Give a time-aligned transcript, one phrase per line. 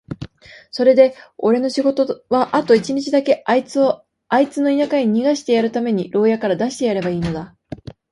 [0.71, 7.55] それでおれの仕事はあと一日だけ、あいつをあいつの田舎へ逃してやるために牢屋から出してやればいいのだ。